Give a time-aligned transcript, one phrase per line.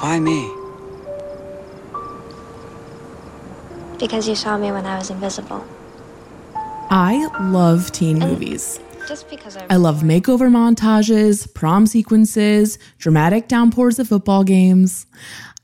[0.00, 0.50] Why me?
[3.98, 5.66] Because you saw me when I was invisible.
[6.90, 8.78] I love teen movies.
[9.08, 15.06] Just because I, I love makeover montages, prom sequences, dramatic downpours of football games.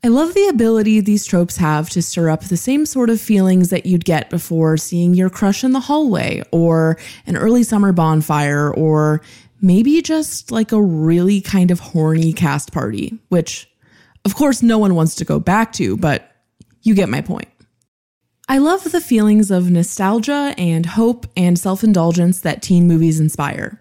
[0.03, 3.69] I love the ability these tropes have to stir up the same sort of feelings
[3.71, 8.73] that you'd get before seeing your crush in the hallway, or an early summer bonfire,
[8.73, 9.21] or
[9.61, 13.69] maybe just like a really kind of horny cast party, which,
[14.25, 16.31] of course, no one wants to go back to, but
[16.83, 17.49] you get my point.
[18.49, 23.81] I love the feelings of nostalgia and hope and self indulgence that teen movies inspire.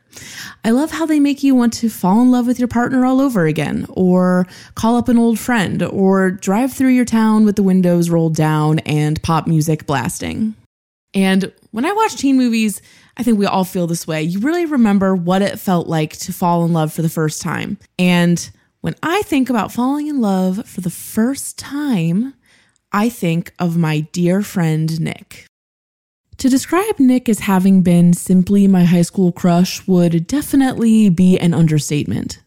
[0.64, 3.20] I love how they make you want to fall in love with your partner all
[3.20, 7.64] over again, or call up an old friend, or drive through your town with the
[7.64, 10.56] windows rolled down and pop music blasting.
[11.14, 12.82] And when I watch teen movies,
[13.18, 14.24] I think we all feel this way.
[14.24, 17.78] You really remember what it felt like to fall in love for the first time.
[18.00, 18.50] And
[18.82, 22.34] when I think about falling in love for the first time,
[22.92, 25.46] I think of my dear friend Nick.
[26.38, 31.54] To describe Nick as having been simply my high school crush would definitely be an
[31.54, 32.42] understatement.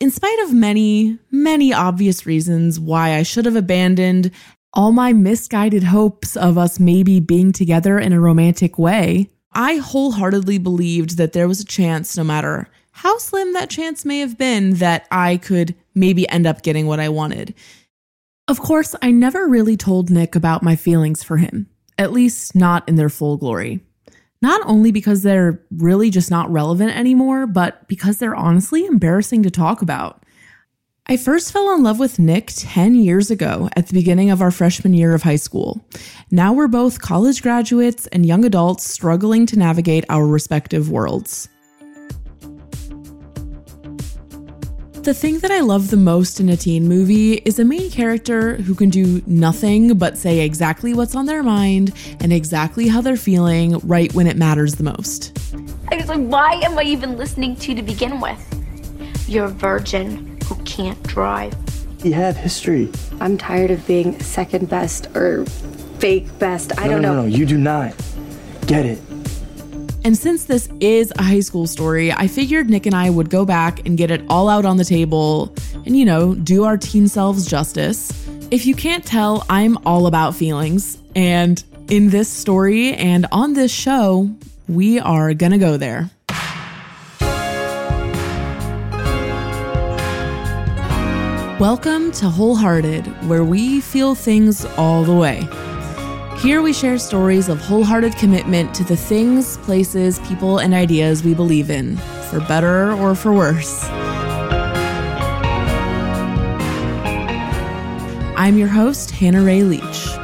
[0.00, 4.32] In spite of many, many obvious reasons why I should have abandoned
[4.74, 10.58] all my misguided hopes of us maybe being together in a romantic way, I wholeheartedly
[10.58, 14.76] believed that there was a chance, no matter how slim that chance may have been,
[14.76, 17.54] that I could maybe end up getting what I wanted.
[18.48, 22.88] Of course, I never really told Nick about my feelings for him, at least not
[22.88, 23.80] in their full glory.
[24.40, 29.50] Not only because they're really just not relevant anymore, but because they're honestly embarrassing to
[29.50, 30.22] talk about.
[31.06, 34.50] I first fell in love with Nick 10 years ago at the beginning of our
[34.50, 35.84] freshman year of high school.
[36.30, 41.50] Now we're both college graduates and young adults struggling to navigate our respective worlds.
[45.06, 48.56] The thing that I love the most in a teen movie is a main character
[48.56, 53.16] who can do nothing but say exactly what's on their mind and exactly how they're
[53.16, 55.38] feeling right when it matters the most.
[55.92, 59.28] I was like, why am I even listening to you to begin with?
[59.28, 61.54] You're a virgin who can't drive.
[62.02, 62.90] You have history.
[63.20, 65.46] I'm tired of being second best or
[66.00, 66.76] fake best.
[66.80, 67.22] I no, don't no, know.
[67.22, 67.94] No, no, you do not.
[68.66, 68.98] Get it.
[70.04, 73.44] And since this is a high school story, I figured Nick and I would go
[73.44, 77.08] back and get it all out on the table and, you know, do our teen
[77.08, 78.10] selves justice.
[78.50, 80.98] If you can't tell, I'm all about feelings.
[81.16, 84.30] And in this story and on this show,
[84.68, 86.10] we are gonna go there.
[91.58, 95.42] Welcome to Wholehearted, where we feel things all the way.
[96.40, 101.32] Here we share stories of wholehearted commitment to the things, places, people, and ideas we
[101.32, 101.96] believe in,
[102.30, 103.84] for better or for worse.
[108.36, 110.15] I'm your host, Hannah Ray Leach.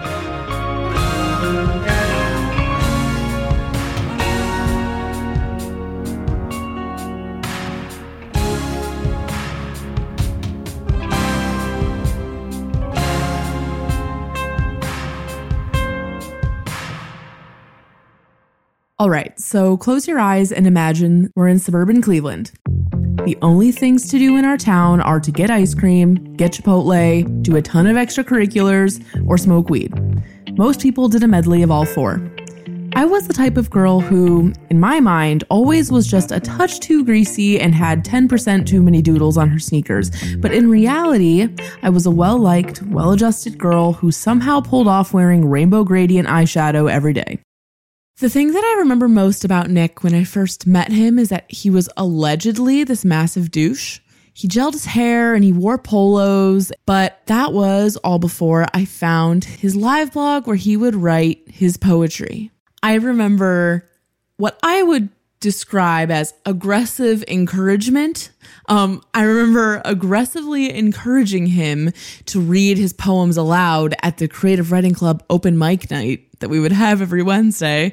[19.03, 22.53] All right, so close your eyes and imagine we're in suburban Cleveland.
[23.25, 27.43] The only things to do in our town are to get ice cream, get Chipotle,
[27.43, 29.93] do a ton of extracurriculars, or smoke weed.
[30.57, 32.23] Most people did a medley of all four.
[32.95, 36.79] I was the type of girl who, in my mind, always was just a touch
[36.79, 40.13] too greasy and had 10% too many doodles on her sneakers.
[40.37, 41.49] But in reality,
[41.83, 46.29] I was a well liked, well adjusted girl who somehow pulled off wearing rainbow gradient
[46.29, 47.41] eyeshadow every day.
[48.19, 51.51] The thing that I remember most about Nick when I first met him is that
[51.51, 54.01] he was allegedly this massive douche.
[54.35, 59.45] He gelled his hair and he wore polos, but that was all before I found
[59.45, 62.51] his live blog where he would write his poetry.
[62.83, 63.89] I remember
[64.37, 65.09] what I would
[65.43, 68.31] describe as aggressive encouragement.
[68.69, 71.93] Um, I remember aggressively encouraging him
[72.27, 76.61] to read his poems aloud at the Creative Writing Club open mic night that we
[76.61, 77.93] would have every Wednesday.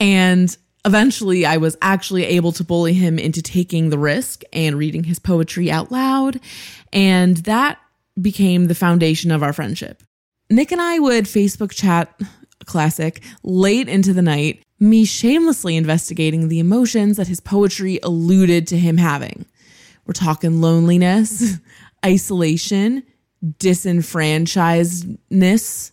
[0.00, 5.04] And eventually I was actually able to bully him into taking the risk and reading
[5.04, 6.40] his poetry out loud.
[6.92, 7.78] And that
[8.20, 10.02] became the foundation of our friendship.
[10.50, 12.20] Nick and I would Facebook chat,
[12.68, 18.78] classic, late into the night, me shamelessly investigating the emotions that his poetry alluded to
[18.78, 19.44] him having.
[20.06, 21.58] We're talking loneliness,
[22.06, 23.02] isolation,
[23.44, 25.92] disenfranchisedness,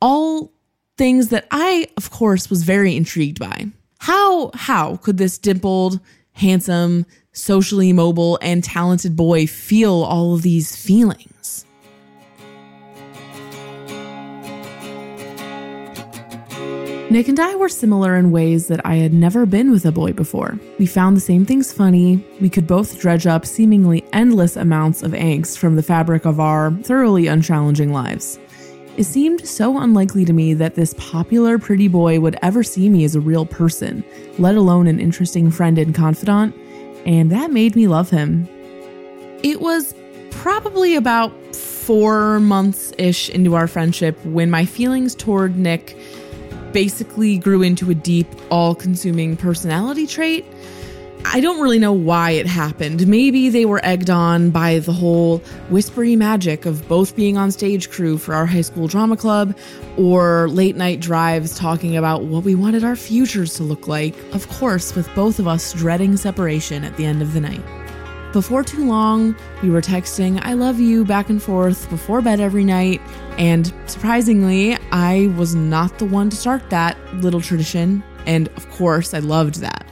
[0.00, 0.52] all
[0.96, 3.66] things that I, of course, was very intrigued by.
[3.98, 6.00] How how could this dimpled,
[6.32, 11.27] handsome, socially mobile, and talented boy feel all of these feelings?
[17.10, 20.12] Nick and I were similar in ways that I had never been with a boy
[20.12, 20.58] before.
[20.78, 22.22] We found the same things funny.
[22.38, 26.70] We could both dredge up seemingly endless amounts of angst from the fabric of our
[26.82, 28.38] thoroughly unchallenging lives.
[28.98, 33.04] It seemed so unlikely to me that this popular pretty boy would ever see me
[33.04, 34.04] as a real person,
[34.38, 36.54] let alone an interesting friend and confidant,
[37.06, 38.46] and that made me love him.
[39.42, 39.94] It was
[40.30, 45.96] probably about four months ish into our friendship when my feelings toward Nick
[46.72, 50.44] basically grew into a deep, all consuming personality trait.
[51.24, 53.06] I don't really know why it happened.
[53.06, 55.38] Maybe they were egged on by the whole
[55.68, 59.56] whispery magic of both being on stage crew for our high school drama club
[59.96, 64.48] or late night drives talking about what we wanted our futures to look like, of
[64.48, 67.77] course, with both of us dreading separation at the end of the night.
[68.32, 72.62] Before too long, we were texting I love you back and forth before bed every
[72.62, 73.00] night,
[73.38, 79.14] and surprisingly, I was not the one to start that little tradition, and of course,
[79.14, 79.88] I loved that.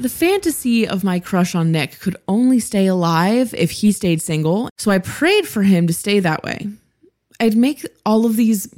[0.00, 4.68] The fantasy of my crush on Nick could only stay alive if he stayed single,
[4.78, 6.66] so I prayed for him to stay that way.
[7.38, 8.68] I'd make all of these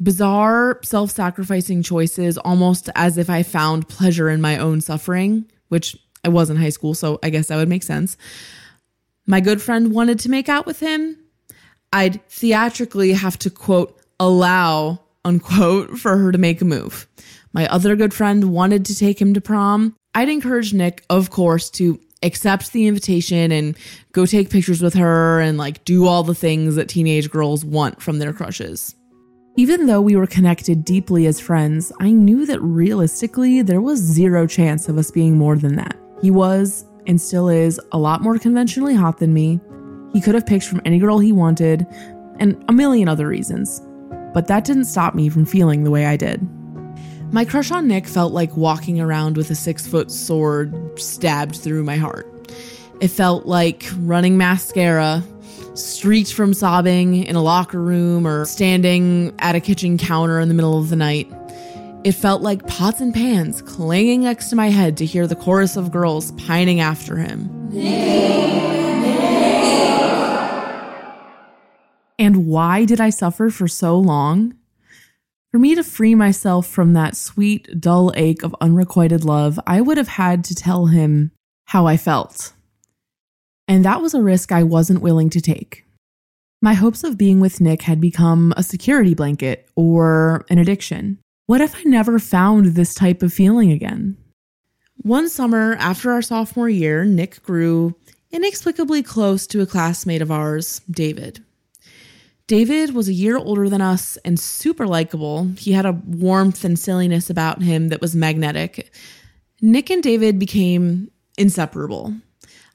[0.00, 5.96] bizarre, self sacrificing choices almost as if I found pleasure in my own suffering, which
[6.28, 8.18] I was in high school, so I guess that would make sense.
[9.26, 11.16] My good friend wanted to make out with him.
[11.90, 17.08] I'd theatrically have to quote, allow, unquote, for her to make a move.
[17.54, 19.96] My other good friend wanted to take him to prom.
[20.14, 23.76] I'd encourage Nick, of course, to accept the invitation and
[24.12, 28.02] go take pictures with her and like do all the things that teenage girls want
[28.02, 28.94] from their crushes.
[29.56, 34.46] Even though we were connected deeply as friends, I knew that realistically there was zero
[34.46, 35.96] chance of us being more than that.
[36.20, 39.60] He was, and still is, a lot more conventionally hot than me.
[40.12, 41.86] He could have picked from any girl he wanted,
[42.38, 43.80] and a million other reasons.
[44.34, 46.46] But that didn't stop me from feeling the way I did.
[47.32, 51.84] My crush on Nick felt like walking around with a six foot sword stabbed through
[51.84, 52.26] my heart.
[53.00, 55.22] It felt like running mascara,
[55.74, 60.54] streaked from sobbing in a locker room or standing at a kitchen counter in the
[60.54, 61.30] middle of the night.
[62.04, 65.76] It felt like pots and pans clanging next to my head to hear the chorus
[65.76, 67.50] of girls pining after him.
[72.20, 74.54] And why did I suffer for so long?
[75.50, 79.96] For me to free myself from that sweet, dull ache of unrequited love, I would
[79.96, 81.32] have had to tell him
[81.66, 82.52] how I felt.
[83.66, 85.84] And that was a risk I wasn't willing to take.
[86.62, 91.18] My hopes of being with Nick had become a security blanket or an addiction.
[91.48, 94.18] What if I never found this type of feeling again?
[94.98, 97.96] One summer after our sophomore year, Nick grew
[98.30, 101.42] inexplicably close to a classmate of ours, David.
[102.48, 105.46] David was a year older than us and super likable.
[105.56, 108.92] He had a warmth and silliness about him that was magnetic.
[109.62, 112.12] Nick and David became inseparable.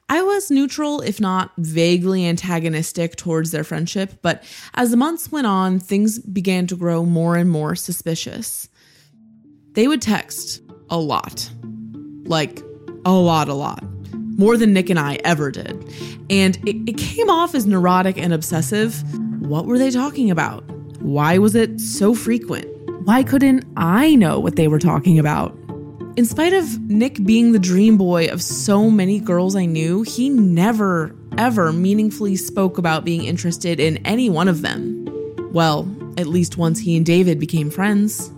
[0.08, 4.42] I was neutral, if not vaguely antagonistic towards their friendship, but
[4.74, 8.68] as the months went on, things began to grow more and more suspicious.
[9.72, 10.60] They would text
[10.90, 11.50] a lot.
[12.24, 12.62] Like,
[13.06, 13.82] a lot, a lot.
[14.36, 15.72] More than Nick and I ever did.
[16.28, 19.02] And it, it came off as neurotic and obsessive.
[19.40, 20.64] What were they talking about?
[21.00, 22.66] Why was it so frequent?
[23.06, 25.56] Why couldn't I know what they were talking about?
[26.16, 30.28] In spite of Nick being the dream boy of so many girls I knew, he
[30.28, 35.04] never, ever meaningfully spoke about being interested in any one of them.
[35.52, 38.32] Well, at least once he and David became friends.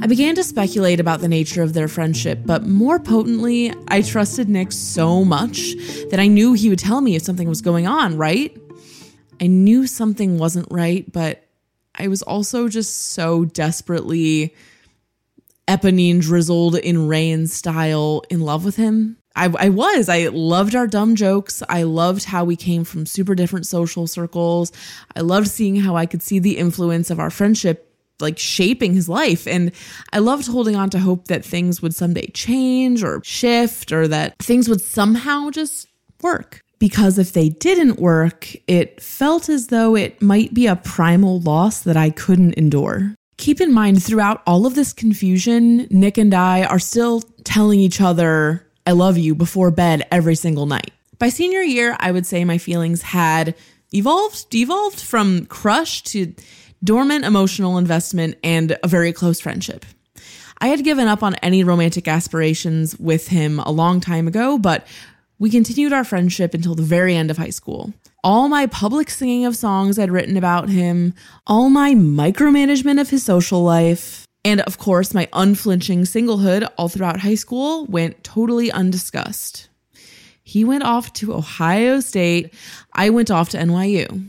[0.00, 4.48] I began to speculate about the nature of their friendship, but more potently, I trusted
[4.48, 5.74] Nick so much
[6.10, 8.56] that I knew he would tell me if something was going on, right?
[9.38, 11.46] I knew something wasn't right, but
[11.94, 14.54] I was also just so desperately
[15.68, 19.16] Eponine drizzled in rain style in love with him.
[19.34, 20.08] I, I, was.
[20.08, 21.62] I loved our dumb jokes.
[21.68, 24.72] I loved how we came from super different social circles.
[25.14, 27.82] I loved seeing how I could see the influence of our friendship
[28.20, 29.46] like shaping his life.
[29.46, 29.72] And
[30.12, 34.38] I loved holding on to hope that things would someday change or shift or that
[34.38, 35.88] things would somehow just
[36.22, 36.60] work.
[36.78, 41.80] Because if they didn't work, it felt as though it might be a primal loss
[41.80, 43.14] that I couldn't endure.
[43.36, 48.00] Keep in mind, throughout all of this confusion, Nick and I are still telling each
[48.00, 50.90] other, I love you before bed every single night.
[51.18, 53.54] By senior year, I would say my feelings had
[53.92, 56.34] evolved, devolved from crush to
[56.82, 59.84] dormant emotional investment and a very close friendship.
[60.58, 64.86] I had given up on any romantic aspirations with him a long time ago, but
[65.38, 67.92] we continued our friendship until the very end of high school.
[68.26, 71.14] All my public singing of songs I'd written about him,
[71.46, 77.20] all my micromanagement of his social life, and of course, my unflinching singlehood all throughout
[77.20, 79.68] high school went totally undiscussed.
[80.42, 82.52] He went off to Ohio State.
[82.92, 84.28] I went off to NYU.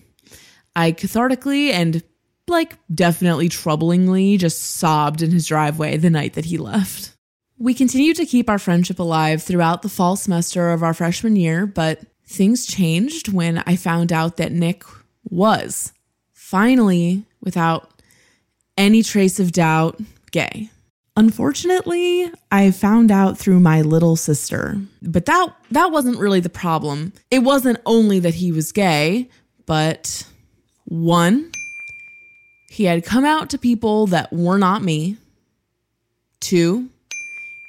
[0.76, 2.04] I cathartically and
[2.48, 7.14] like definitely troublingly just sobbed in his driveway the night that he left.
[7.58, 11.66] We continued to keep our friendship alive throughout the fall semester of our freshman year,
[11.66, 14.84] but things changed when I found out that Nick
[15.24, 15.94] was
[16.34, 17.90] finally, without
[18.78, 20.00] any trace of doubt,
[20.32, 20.70] gay.
[21.16, 24.78] Unfortunately, I found out through my little sister.
[25.02, 27.12] But that that wasn't really the problem.
[27.32, 29.30] It wasn't only that he was gay,
[29.66, 30.28] but
[30.86, 31.52] one,
[32.70, 35.18] he had come out to people that were not me.
[36.40, 36.90] Two,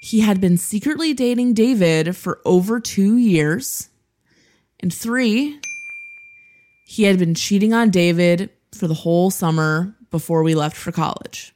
[0.03, 3.89] he had been secretly dating David for over two years.
[4.81, 5.59] And three,
[6.85, 11.55] he had been cheating on David for the whole summer before we left for college.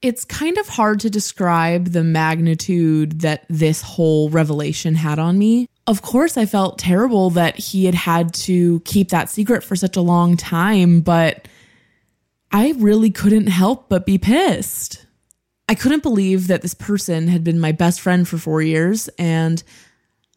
[0.00, 5.66] It's kind of hard to describe the magnitude that this whole revelation had on me.
[5.88, 9.96] Of course, I felt terrible that he had had to keep that secret for such
[9.96, 11.48] a long time, but
[12.52, 15.04] I really couldn't help but be pissed.
[15.68, 19.62] I couldn't believe that this person had been my best friend for four years, and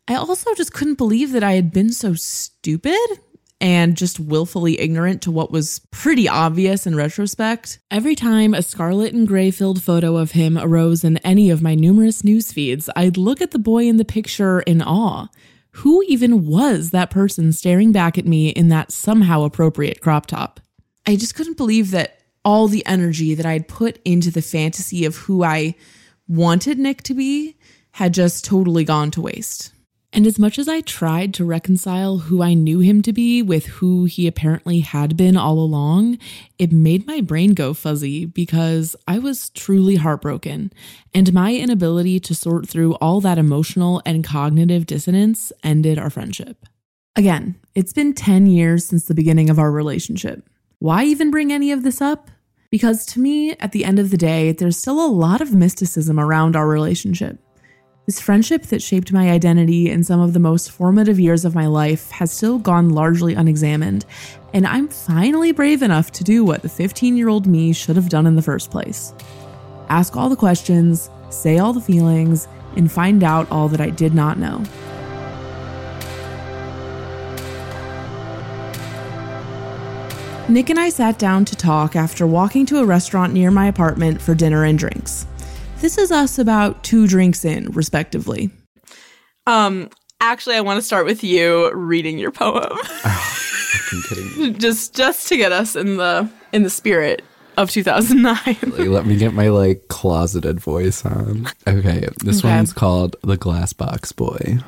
[0.08, 3.20] I also just couldn't believe that I had been so stupid
[3.62, 7.80] and just willfully ignorant to what was pretty obvious in retrospect.
[7.92, 11.76] Every time a scarlet and gray filled photo of him arose in any of my
[11.76, 15.28] numerous news feeds, I'd look at the boy in the picture in awe.
[15.76, 20.60] Who even was that person staring back at me in that somehow appropriate crop top?
[21.06, 25.16] I just couldn't believe that all the energy that I'd put into the fantasy of
[25.16, 25.76] who I
[26.28, 27.58] wanted Nick to be
[27.92, 29.72] had just totally gone to waste.
[30.14, 33.66] And as much as I tried to reconcile who I knew him to be with
[33.68, 36.18] who he apparently had been all along,
[36.60, 40.74] it made my brain go fuzzy because I was truly heartbroken,
[41.14, 46.66] and my inability to sort through all that emotional and cognitive dissonance ended our friendship.
[47.16, 50.46] Again, it's been 10 years since the beginning of our relationship.
[50.80, 52.30] Why even bring any of this up?
[52.70, 56.20] Because to me, at the end of the day, there's still a lot of mysticism
[56.20, 57.38] around our relationship.
[58.12, 61.68] This friendship that shaped my identity in some of the most formative years of my
[61.68, 64.06] life has still gone largely unexamined,
[64.54, 68.10] and I'm finally brave enough to do what the 15 year old me should have
[68.10, 69.14] done in the first place
[69.88, 74.14] ask all the questions, say all the feelings, and find out all that I did
[74.14, 74.62] not know.
[80.50, 84.22] Nick and I sat down to talk after walking to a restaurant near my apartment
[84.22, 85.26] for dinner and drinks.
[85.82, 88.52] This is us about two drinks in, respectively.
[89.48, 92.70] Um, actually, I want to start with you reading your poem.
[93.04, 94.54] I'm kidding.
[94.60, 97.24] just just to get us in the in the spirit
[97.58, 98.92] of 2009.
[98.92, 101.48] Let me get my like closeted voice on.
[101.68, 102.56] Okay, this Okay.
[102.56, 104.60] one's called The Glass Box Boy.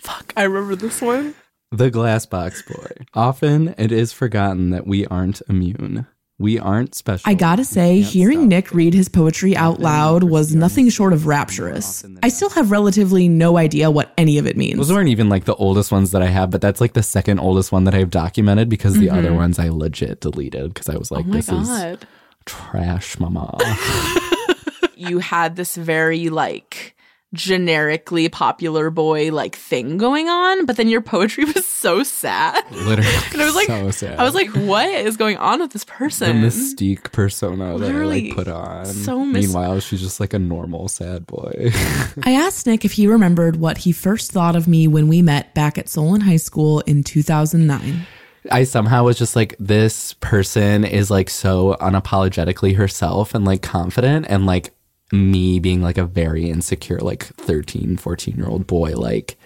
[0.00, 1.34] Fuck, I remember this one.
[1.70, 2.90] The Glass Box Boy.
[3.14, 6.06] Often it is forgotten that we aren't immune.
[6.42, 7.30] We aren't special.
[7.30, 8.72] I gotta say, hearing Nick it.
[8.74, 12.04] read his poetry out loud was nothing short of rapturous.
[12.22, 14.76] I still have relatively no idea what any of it means.
[14.76, 17.38] Those weren't even like the oldest ones that I have, but that's like the second
[17.38, 21.10] oldest one that I've documented because the other ones I legit deleted because I was
[21.10, 21.54] like, Mm-hmm.
[21.54, 22.08] oh my this is
[22.44, 23.56] trash, mama.
[24.96, 26.96] you had this very like
[27.32, 32.64] generically popular boy like thing going on, but then your poetry was so sad.
[32.70, 33.10] Literally.
[33.32, 34.18] And I was like, so sad.
[34.18, 36.42] I was like, what is going on with this the person?
[36.42, 38.86] mystique persona that I like put on.
[38.86, 41.70] so mis- Meanwhile, she's just like a normal sad boy.
[42.22, 45.54] I asked Nick if he remembered what he first thought of me when we met
[45.54, 48.06] back at Solon High School in 2009.
[48.50, 54.26] I somehow was just like, this person is like so unapologetically herself and like confident
[54.28, 54.74] and like
[55.12, 59.36] me being like a very insecure like 13 14 year old boy like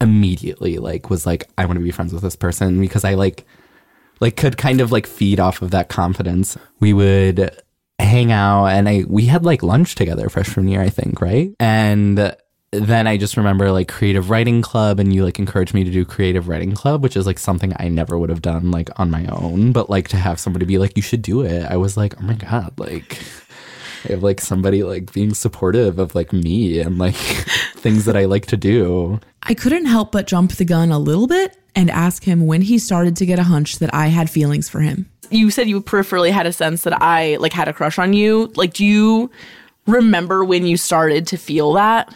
[0.00, 3.46] immediately like was like i want to be friends with this person because i like
[4.22, 6.56] like could kind of like feed off of that confidence.
[6.78, 7.50] We would
[7.98, 11.52] hang out and i we had like lunch together freshman year i think right?
[11.60, 12.34] And
[12.72, 16.06] then i just remember like creative writing club and you like encouraged me to do
[16.06, 19.26] creative writing club which is like something i never would have done like on my
[19.26, 22.18] own but like to have somebody be like you should do it i was like
[22.18, 23.18] oh my god like
[24.04, 27.14] I have like somebody like being supportive of like me and like
[27.76, 29.20] things that I like to do.
[29.42, 32.78] I couldn't help but jump the gun a little bit and ask him when he
[32.78, 35.08] started to get a hunch that I had feelings for him.
[35.30, 38.52] You said you peripherally had a sense that I like had a crush on you.
[38.56, 39.30] Like do you
[39.86, 42.14] remember when you started to feel that?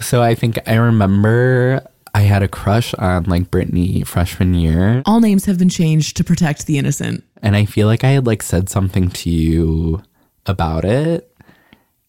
[0.00, 5.20] So I think I remember I had a crush on like Brittany freshman year, All
[5.20, 7.22] names have been changed to protect the innocent.
[7.42, 10.02] and I feel like I had like said something to you
[10.46, 11.30] about it,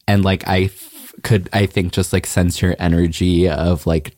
[0.07, 4.15] and like I f- could I think just like sense your energy of like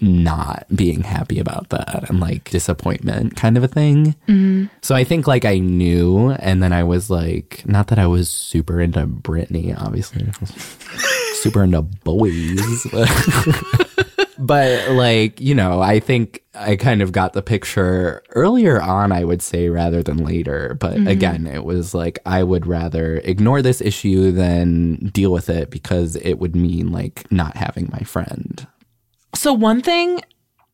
[0.00, 4.14] not being happy about that and like disappointment kind of a thing.
[4.28, 4.66] Mm-hmm.
[4.82, 8.30] So I think like I knew, and then I was like, not that I was
[8.30, 10.26] super into Britney, obviously,
[11.42, 12.86] super into boys,
[14.38, 19.12] but, like you know, I think I kind of got the picture earlier on.
[19.12, 21.08] I would say rather than later, but mm-hmm.
[21.08, 26.16] again, it was like I would rather ignore this issue than deal with it because
[26.16, 28.66] it would mean like not having my friend.
[29.34, 30.20] So one thing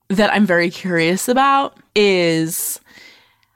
[0.08, 2.80] that I'm very curious about is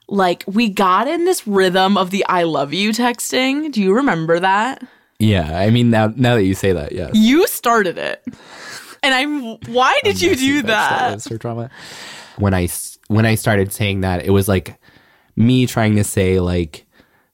[0.08, 3.70] like we got in this rhythm of the I love you texting.
[3.72, 4.82] Do you remember that?
[5.18, 7.10] Yeah, I mean now now that you say that, yes.
[7.14, 8.24] You started it.
[9.02, 11.24] And I'm why did you do that?
[11.24, 11.70] her drama.
[12.36, 12.68] When I
[13.08, 14.78] when I started saying that, it was like
[15.36, 16.86] me trying to say like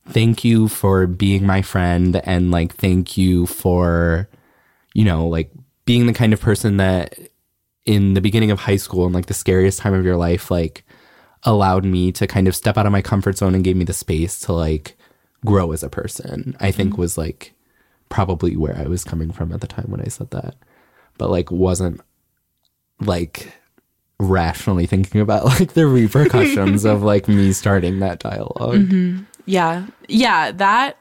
[0.06, 4.28] thank you for being my friend and like thank you for
[4.92, 5.50] you know like
[5.86, 7.18] being the kind of person that
[7.86, 10.84] in the beginning of high school and like the scariest time of your life like
[11.44, 13.92] allowed me to kind of step out of my comfort zone and gave me the
[13.92, 14.96] space to like
[15.44, 16.56] grow as a person.
[16.60, 17.00] I think mm-hmm.
[17.00, 17.52] was like
[18.08, 20.56] probably where I was coming from at the time when I said that.
[21.18, 22.00] But like wasn't
[23.00, 23.52] like
[24.18, 28.92] rationally thinking about like the repercussions of like me starting that dialog
[29.46, 29.86] Yeah.
[30.08, 30.96] Yeah, that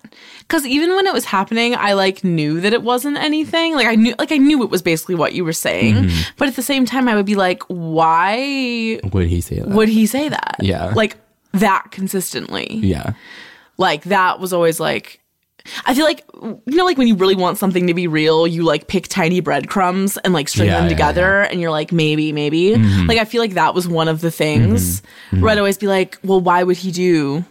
[0.50, 3.74] cuz even when it was happening, I like knew that it wasn't anything.
[3.76, 5.96] Like I knew like I knew it was basically what you were saying.
[5.96, 6.32] Mm-hmm.
[6.38, 9.70] But at the same time I would be like, why Would he say that?
[9.70, 10.56] would he say that?
[10.60, 10.92] Yeah.
[10.96, 11.18] Like
[11.54, 12.68] that consistently.
[12.84, 13.14] yeah.
[13.78, 15.20] Like that was always like
[15.86, 18.64] I feel like you know like when you really want something to be real, you
[18.64, 22.32] like pick tiny breadcrumbs and like string Yeah, them yeah, together and you're like maybe
[22.34, 22.72] maybe.
[22.72, 23.08] Mm-hmm.
[23.08, 25.36] Like I feel like that was one of the things mm-hmm.
[25.36, 25.44] Mm-hmm.
[25.44, 27.46] where I'd always be like, "Well, why would he do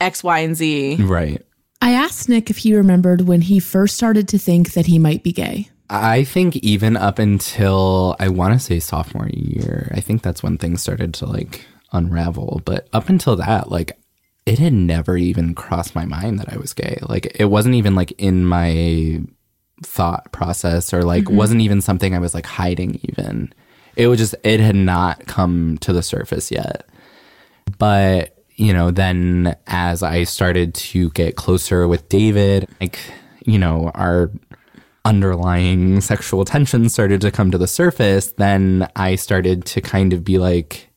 [0.00, 1.42] X, Y, and Z?" Right.
[1.82, 5.22] I asked Nick if he remembered when he first started to think that he might
[5.22, 5.70] be gay.
[5.88, 10.58] I think even up until I want to say sophomore year, I think that's when
[10.58, 12.60] things started to like unravel.
[12.64, 13.98] But up until that, like
[14.46, 16.98] it had never even crossed my mind that I was gay.
[17.02, 19.20] Like it wasn't even like in my
[19.82, 21.36] thought process or like mm-hmm.
[21.36, 23.52] wasn't even something I was like hiding even.
[23.96, 26.88] It was just it had not come to the surface yet.
[27.78, 32.98] But, you know, then as I started to get closer with David, like,
[33.44, 34.30] you know, our
[35.04, 40.24] underlying sexual tension started to come to the surface, then I started to kind of
[40.24, 40.88] be like,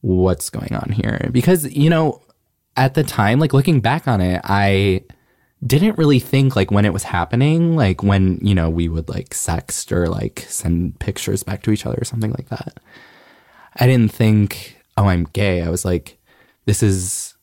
[0.00, 1.28] what's going on here?
[1.32, 2.22] Because, you know,
[2.78, 5.02] at the time, like looking back on it, I
[5.66, 9.30] didn't really think like when it was happening, like when, you know, we would like
[9.30, 12.78] sext or like send pictures back to each other or something like that.
[13.76, 15.62] I didn't think, oh, I'm gay.
[15.62, 16.18] I was like,
[16.66, 17.34] this is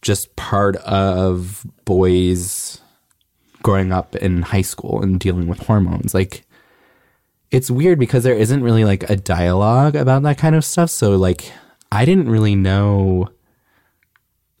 [0.00, 2.80] just part of boys
[3.64, 6.14] growing up in high school and dealing with hormones.
[6.14, 6.44] Like,
[7.50, 10.90] it's weird because there isn't really like a dialogue about that kind of stuff.
[10.90, 11.50] So, like,
[11.90, 13.30] I didn't really know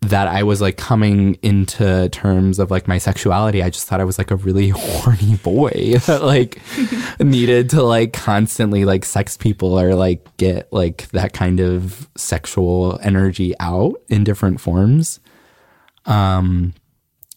[0.00, 3.62] that I was like coming into terms of like my sexuality.
[3.62, 6.60] I just thought I was like a really horny boy that like
[7.20, 12.98] needed to like constantly like sex people or like get like that kind of sexual
[13.02, 15.20] energy out in different forms.
[16.06, 16.74] Um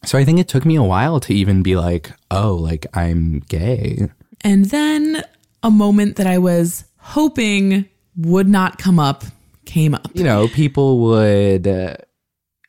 [0.04, 3.40] so I think it took me a while to even be like, oh, like I'm
[3.42, 4.10] gay.
[4.44, 5.24] And then
[5.62, 9.24] a moment that I was hoping would not come up
[9.66, 10.08] came up.
[10.14, 11.96] you know, people would uh,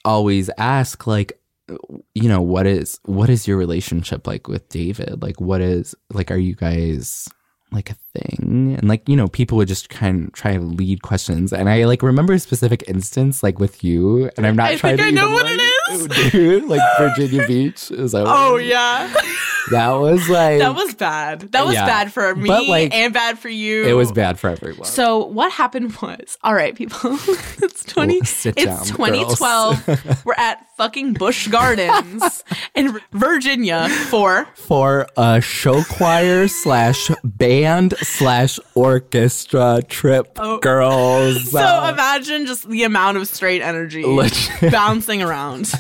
[0.05, 1.39] always ask like
[2.15, 5.23] you know, what is what is your relationship like with David?
[5.23, 7.29] Like what is like are you guys
[7.71, 8.77] like a thing?
[8.79, 11.53] And like, you know, people would just kind of try to lead questions.
[11.53, 14.99] And I like remember a specific instance like with you, and I'm not I trying
[14.99, 16.31] think to I know what like- it is.
[16.33, 17.91] Dude, like Virginia Beach.
[17.91, 19.13] Is that oh, what Oh yeah.
[19.71, 21.41] That was like that was bad.
[21.53, 21.87] That was Yeah.
[21.87, 23.85] bad for me But, like, and bad for you.
[23.85, 24.85] it was bad for everyone.
[24.85, 26.99] So what happened was, all right, people,
[27.63, 29.87] it's twenty, Well, sit it's down, twenty twelve.
[30.25, 32.43] We're at fucking Busch Gardens
[32.75, 40.59] in Virginia for for a show choir slash band slash orchestra trip, oh.
[40.59, 41.51] girls.
[41.53, 44.73] so Uh, imagine just the amount of straight energy Legit.
[44.73, 45.73] bouncing around.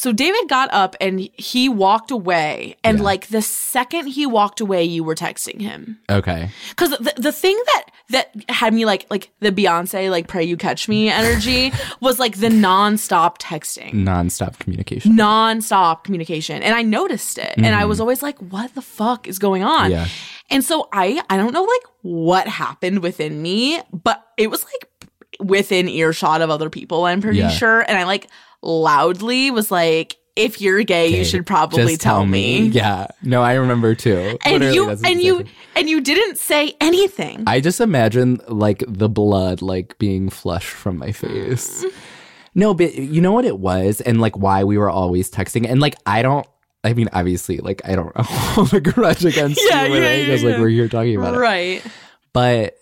[0.00, 4.82] So David got up and he walked away, and like the second he walked away,
[4.82, 5.98] you were texting him.
[6.08, 6.48] okay.
[6.70, 10.56] Because the, the thing that that had me like like the Beyonce like pray you
[10.56, 13.92] catch me energy was like the nonstop texting.
[13.92, 15.12] Nonstop communication.
[15.12, 17.88] nonstop communication and i noticed it and i mm.
[17.88, 20.08] was always like what the fuck is going on Yeah.
[20.48, 25.10] And so I I don't know like what happened within me, but it was like
[25.38, 27.50] within earshot of other people, I'm pretty Yeah.
[27.50, 27.80] sure.
[27.82, 28.28] And I like
[28.62, 32.68] loudly was like, if you're gay, you should probably tell, me.
[32.68, 33.08] Yeah.
[33.22, 34.38] No, I remember too.
[34.44, 35.44] And Literally, you and you
[35.76, 37.44] and you didn't say anything.
[37.46, 41.84] I just imagine like the blood like being flushed from my face.
[42.54, 45.80] No, but you know what it was, and like why we were always texting, and
[45.80, 46.46] like I don't.
[46.82, 50.46] I mean, obviously, like I don't hold a grudge against Yeah, you, or yeah, anything,
[50.46, 51.38] yeah, like we're here talking about it.
[51.38, 51.82] right.
[52.32, 52.76] But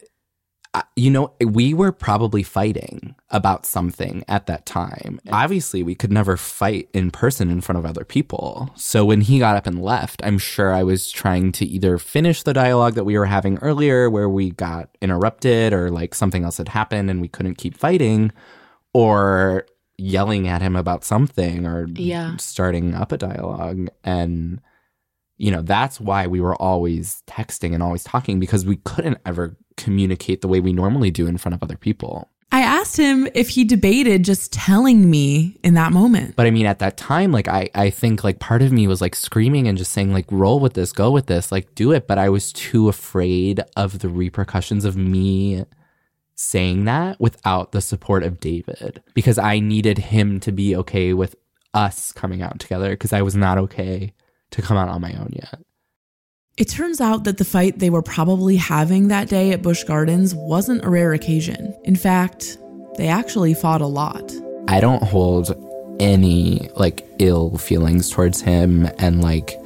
[0.97, 5.21] you know, we were probably fighting about something at that time.
[5.31, 8.71] Obviously, we could never fight in person in front of other people.
[8.77, 12.43] So when he got up and left, I'm sure I was trying to either finish
[12.43, 16.59] the dialogue that we were having earlier where we got interrupted or like something else
[16.59, 18.31] had happened and we couldn't keep fighting
[18.93, 22.37] or yelling at him about something or Yeah.
[22.37, 24.61] starting up a dialogue and
[25.39, 29.57] you know that's why we were always texting and always talking because we couldn't ever
[29.77, 33.51] communicate the way we normally do in front of other people I asked him if
[33.51, 36.35] he debated just telling me in that moment.
[36.35, 39.01] but i mean at that time like i i think like part of me was
[39.01, 42.07] like screaming and just saying like roll with this go with this like do it
[42.07, 45.65] but i was too afraid of the repercussions of me
[46.35, 51.35] saying that without the support of david because i needed him to be okay with
[51.75, 54.13] us coming out together because i was not okay
[54.51, 55.61] to come out on my own yet
[56.57, 60.35] It turns out that the fight they were probably having that day at Busch Gardens
[60.35, 61.73] wasn't a rare occasion.
[61.85, 62.59] In fact,
[62.97, 64.33] they actually fought a lot.
[64.67, 65.55] I don't hold
[66.01, 69.57] any like ill feelings towards him and like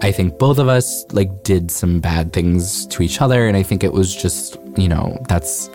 [0.00, 3.62] I think both of us like did some bad things to each other and I
[3.62, 5.70] think it was just, you know, that's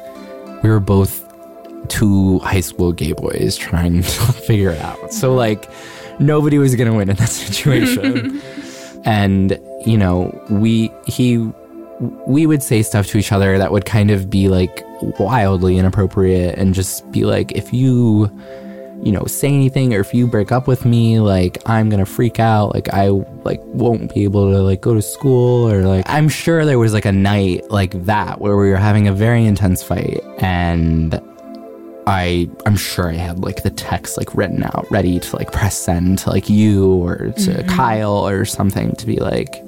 [0.64, 1.28] we were both
[1.88, 5.12] two high school gay boys trying to figure it out.
[5.12, 5.70] So like
[6.20, 8.42] nobody was going to win in that situation.
[9.06, 11.38] and you know, we he
[12.26, 14.84] we would say stuff to each other that would kind of be like
[15.20, 18.30] wildly inappropriate and just be like if you
[19.04, 22.40] you know say anything or if you break up with me like i'm gonna freak
[22.40, 23.08] out like i
[23.44, 26.94] like won't be able to like go to school or like i'm sure there was
[26.94, 31.20] like a night like that where we were having a very intense fight and
[32.08, 35.78] i i'm sure i had like the text like written out ready to like press
[35.78, 39.64] send to like you or to kyle or something to be like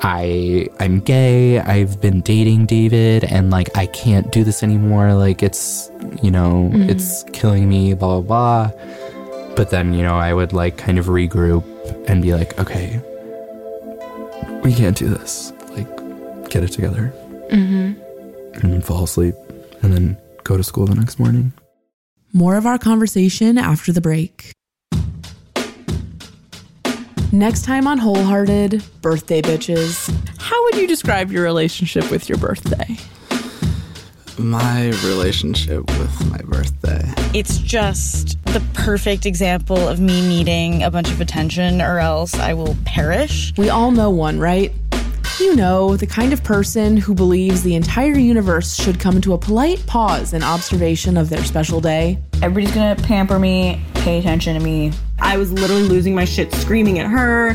[0.00, 1.58] I I'm gay.
[1.58, 5.14] I've been dating David and like I can't do this anymore.
[5.14, 5.90] Like it's
[6.22, 9.54] you know, it's killing me, blah blah blah.
[9.56, 11.64] But then, you know, I would like kind of regroup
[12.08, 13.00] and be like, okay,
[14.62, 15.52] we can't do this.
[15.70, 15.88] Like,
[16.48, 17.12] get it together.
[17.50, 18.00] Mm-hmm.
[18.60, 19.34] And then fall asleep
[19.82, 20.16] and then
[20.48, 21.52] go to school the next morning.
[22.32, 24.52] More of our conversation after the break.
[27.30, 30.10] Next time on Wholehearted, birthday bitches.
[30.38, 32.96] How would you describe your relationship with your birthday?
[34.38, 37.02] My relationship with my birthday.
[37.34, 42.54] It's just the perfect example of me needing a bunch of attention or else I
[42.54, 43.52] will perish.
[43.58, 44.72] We all know one, right?
[45.40, 49.38] You know, the kind of person who believes the entire universe should come to a
[49.38, 52.18] polite pause in observation of their special day.
[52.42, 54.92] Everybody's gonna pamper me, pay attention to me.
[55.20, 57.54] I was literally losing my shit screaming at her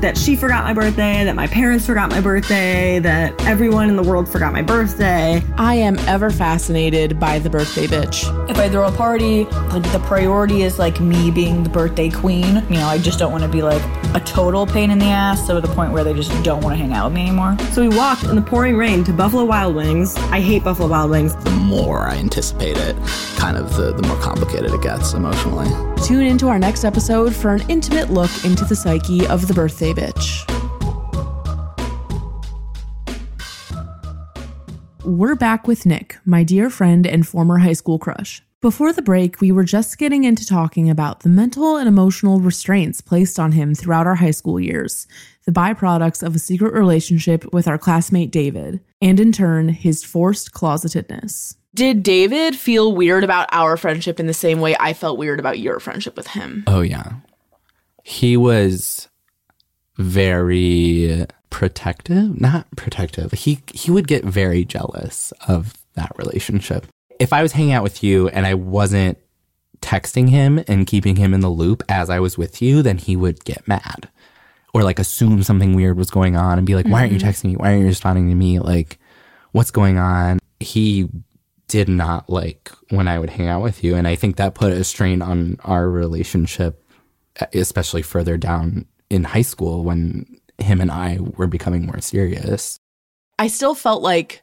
[0.00, 4.02] that she forgot my birthday, that my parents forgot my birthday, that everyone in the
[4.02, 5.42] world forgot my birthday.
[5.56, 8.24] I am ever fascinated by the birthday bitch.
[8.48, 12.62] If I throw a party, the, the priority is like me being the birthday queen.
[12.68, 13.82] You know, I just don't want to be like
[14.14, 16.76] a total pain in the ass, so to the point where they just don't want
[16.76, 17.56] to hang out with me anymore.
[17.72, 20.16] So we walked in the pouring rain to Buffalo Wild Wings.
[20.16, 21.34] I hate Buffalo Wild Wings.
[21.36, 22.96] The more I anticipate it,
[23.36, 25.68] kind of the, the more complicated it gets emotionally.
[26.04, 29.92] Tune into our next episode for an intimate look into the psyche of the birthday
[29.92, 30.44] bitch.
[35.04, 38.42] We're back with Nick, my dear friend and former high school crush.
[38.60, 43.00] Before the break, we were just getting into talking about the mental and emotional restraints
[43.00, 45.06] placed on him throughout our high school years,
[45.46, 50.52] the byproducts of a secret relationship with our classmate David, and in turn, his forced
[50.52, 51.54] closetedness.
[51.78, 55.60] Did David feel weird about our friendship in the same way I felt weird about
[55.60, 56.64] your friendship with him?
[56.66, 57.12] Oh yeah.
[58.02, 59.06] He was
[59.96, 63.30] very protective, not protective.
[63.30, 66.84] He he would get very jealous of that relationship.
[67.20, 69.16] If I was hanging out with you and I wasn't
[69.80, 73.14] texting him and keeping him in the loop as I was with you, then he
[73.14, 74.08] would get mad
[74.74, 77.28] or like assume something weird was going on and be like, "Why aren't you mm-hmm.
[77.28, 77.56] texting me?
[77.56, 78.58] Why aren't you responding to me?
[78.58, 78.98] Like,
[79.52, 81.08] what's going on?" He
[81.68, 84.72] did not like when I would hang out with you, and I think that put
[84.72, 86.82] a strain on our relationship
[87.52, 90.26] especially further down in high school when
[90.58, 92.80] him and I were becoming more serious.
[93.38, 94.42] I still felt like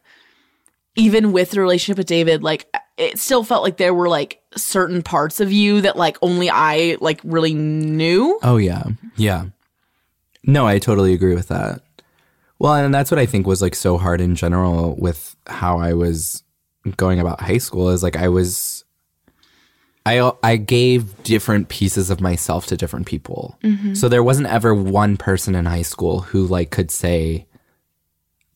[0.96, 5.02] even with the relationship with David, like it still felt like there were like certain
[5.02, 8.40] parts of you that like only I like really knew.
[8.42, 8.84] Oh yeah.
[9.18, 9.48] Yeah.
[10.44, 11.82] No, I totally agree with that.
[12.60, 15.94] Well, and that's what I think was like so hard in general with how I
[15.94, 16.44] was
[16.98, 18.84] going about high school is like I was
[20.06, 23.58] I I gave different pieces of myself to different people.
[23.64, 23.98] Mhm.
[23.98, 27.48] So there wasn't ever one person in high school who like could say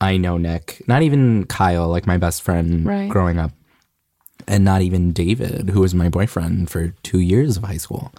[0.01, 0.81] I know Nick.
[0.87, 3.09] Not even Kyle, like my best friend Right.
[3.09, 3.51] growing up.
[4.47, 8.13] And not even David, who was my boyfriend for 2 years of high school.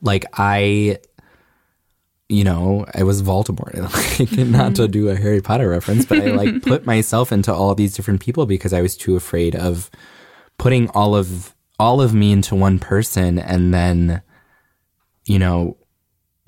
[0.00, 0.98] Like I
[2.28, 3.74] you know, I was Voldemort.
[4.18, 7.74] Like, not to do a Harry Potter reference, but I like put myself into all
[7.74, 9.90] these different people because I was too afraid of
[10.58, 14.22] putting all of all of me into one person and then
[15.26, 15.76] you know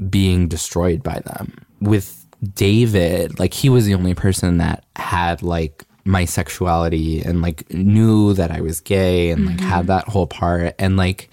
[0.08, 1.66] being destroyed by them.
[1.80, 7.70] With David, like he was the only person that had like my sexuality and like
[7.72, 9.86] knew that I was gay and like had mm-hmm.
[9.88, 11.28] that whole part and like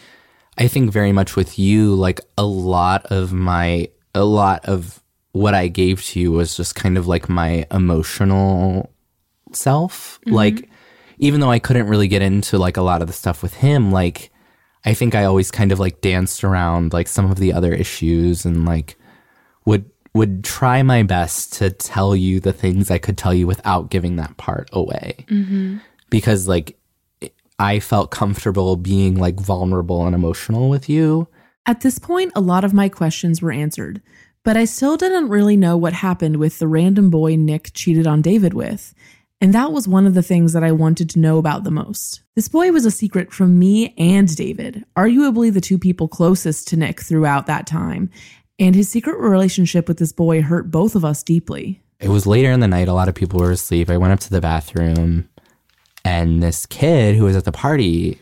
[0.58, 5.02] I think very much with you, like a lot of my, a lot of
[5.34, 8.92] what I gave to you was just kind of like my emotional
[9.52, 10.20] self.
[10.26, 10.32] Mhm.
[10.34, 10.70] Like,
[11.18, 13.92] even though I couldn't really get into like a lot of the stuff with him,
[13.92, 14.32] like,
[14.86, 18.46] I think I always kind of like danced around like some of the other issues
[18.46, 18.98] and like
[19.66, 23.90] would, would try my best to tell you the things I could tell you without
[23.90, 25.78] giving that part away Mm-hmm.
[26.10, 26.78] because like
[27.58, 31.28] I felt comfortable being like vulnerable and emotional with you.
[31.66, 34.02] At this point, a lot of my questions were answered,
[34.44, 38.22] but I still didn't really know what happened with the random boy Nick cheated on
[38.22, 38.94] David with.
[39.42, 42.22] And that was one of the things that I wanted to know about the most.
[42.36, 46.78] This boy was a secret from me and David, arguably the two people closest to
[46.78, 48.10] Nick throughout that time.
[48.60, 51.82] And his secret relationship with this boy hurt both of us deeply.
[52.00, 53.90] It was later in the night, a lot of people were asleep.
[53.90, 55.28] I went up to the bathroom
[56.06, 58.20] and this kid who was at the party,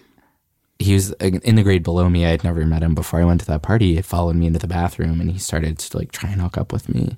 [0.83, 2.25] he was in the grade below me.
[2.25, 3.95] I had never met him before I went to that party.
[3.95, 6.73] He followed me into the bathroom and he started to like try and hook up
[6.73, 7.17] with me.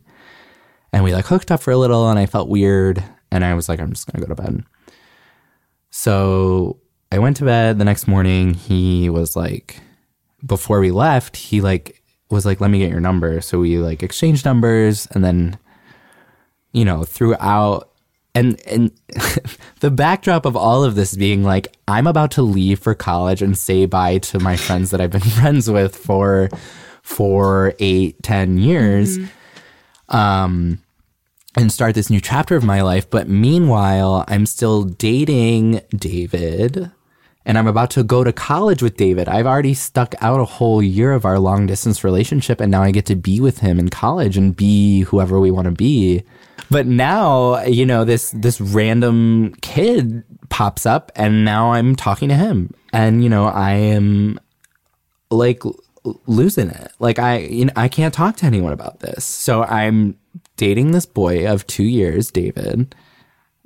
[0.93, 3.67] And we like hooked up for a little and I felt weird and I was
[3.67, 4.63] like, I'm just gonna go to bed.
[5.89, 6.79] So
[7.11, 8.53] I went to bed the next morning.
[8.53, 9.81] He was like,
[10.45, 13.41] before we left, he like was like, let me get your number.
[13.41, 15.57] So we like exchanged numbers and then,
[16.71, 17.89] you know, throughout
[18.35, 18.91] and and
[19.79, 23.57] the backdrop of all of this being like, I'm about to leave for college and
[23.57, 26.49] say bye to my friends that I've been friends with for
[27.01, 29.17] for eight, ten years.
[30.09, 30.79] Um
[31.57, 33.09] and start this new chapter of my life.
[33.09, 36.91] But meanwhile, I'm still dating David
[37.45, 39.29] and I'm about to go to college with David.
[39.29, 42.91] I've already stuck out a whole year of our long distance relationship and now I
[42.91, 46.23] get to be with him in college and be whoever we want to be.
[46.69, 52.35] But now, you know, this this random kid pops up and now I'm talking to
[52.35, 52.73] him.
[52.93, 54.39] And you know, I am
[55.31, 55.61] like
[56.27, 56.91] losing it.
[56.99, 59.25] Like I you know, I can't talk to anyone about this.
[59.25, 60.17] So I'm
[60.57, 62.95] dating this boy of 2 years, David.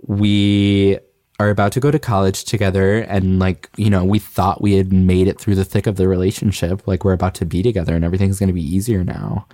[0.05, 0.99] We
[1.39, 4.91] are about to go to college together and like you know we thought we had
[4.91, 8.03] made it through the thick of the relationship like we're about to be together and
[8.03, 9.47] everything's going to be easier now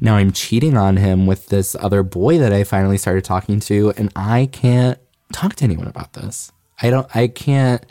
[0.00, 3.92] now i'm cheating on him with this other boy that i finally started talking to
[3.96, 4.98] and i can't
[5.32, 6.52] talk to anyone about this.
[6.82, 7.84] I don't i can't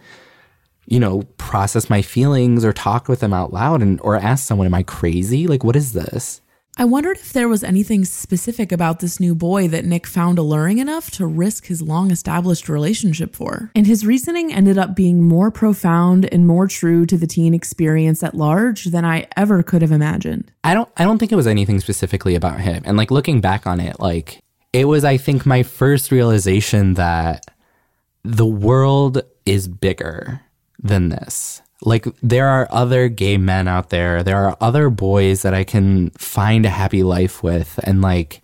[0.85, 4.67] you know process my feelings or talk with them out loud and or ask someone
[4.67, 5.47] am i crazy?
[5.47, 6.41] Like what is this
[6.77, 10.79] I wondered if there was anything specific about this new boy that Nick found alluring
[10.79, 13.71] enough to risk his long established relationship for.
[13.73, 18.23] And his reasoning ended up being more profound and more true to the teen experience
[18.23, 20.51] at large than I ever could have imagined.
[20.65, 22.83] I don't I don't think it was anything specifically about him.
[22.85, 24.41] And like looking back on it, like
[24.73, 27.45] it was I think my first realization that
[28.25, 30.41] the world is bigger
[30.79, 31.61] than this.
[31.85, 34.23] Like there are other gay men out there.
[34.23, 38.41] There are other boys that I can find a happy life with and like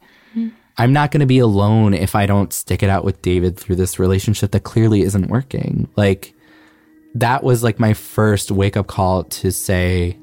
[0.77, 3.75] I'm not going to be alone if I don't stick it out with David through
[3.75, 5.87] this relationship that clearly isn't working.
[5.95, 6.33] Like
[7.15, 10.17] that was like my first wake up call to say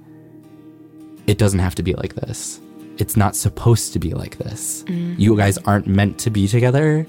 [1.27, 2.61] it doesn't have to be like this.
[2.97, 4.83] It's not supposed to be like this.
[4.85, 5.19] Mm.
[5.19, 7.07] You guys aren't meant to be together,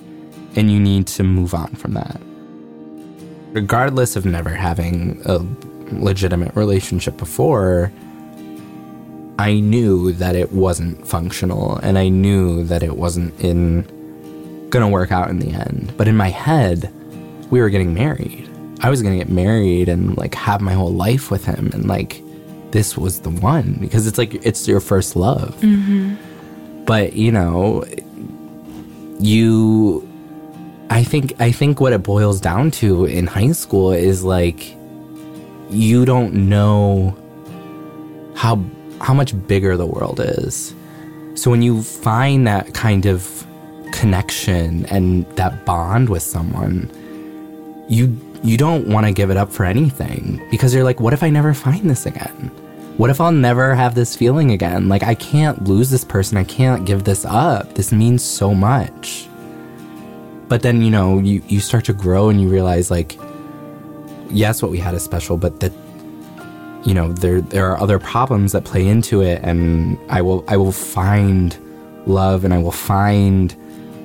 [0.55, 2.21] and you need to move on from that.
[3.53, 5.39] Regardless of never having a
[5.91, 7.91] legitimate relationship before,
[9.37, 13.87] I knew that it wasn't functional, and I knew that it wasn't in
[14.69, 15.93] gonna work out in the end.
[15.97, 16.91] But in my head,
[17.49, 18.49] we were getting married.
[18.81, 22.21] I was gonna get married and like have my whole life with him, and like
[22.71, 25.55] this was the one because it's like it's your first love.
[25.61, 26.15] Mm-hmm.
[26.85, 27.83] but you know,
[29.19, 30.07] you
[30.89, 34.75] I think I think what it boils down to in high school is like
[35.69, 37.15] you don't know
[38.35, 38.63] how
[39.01, 40.73] how much bigger the world is.
[41.35, 43.45] So when you find that kind of
[43.91, 46.91] connection and that bond with someone,
[47.87, 51.23] you you don't want to give it up for anything because you're like, what if
[51.23, 52.51] I never find this again?
[52.97, 54.89] What if I'll never have this feeling again?
[54.89, 56.37] Like I can't lose this person.
[56.37, 57.75] I can't give this up.
[57.75, 59.27] This means so much.
[60.49, 63.17] But then, you know, you, you start to grow and you realize like
[64.29, 65.73] yes, what we had is special, but that
[66.85, 70.57] you know, there there are other problems that play into it and I will I
[70.57, 71.57] will find
[72.05, 73.55] love and I will find